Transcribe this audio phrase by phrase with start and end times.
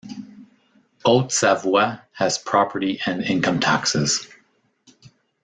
[1.05, 4.27] Haute-Savoie has property and income taxes.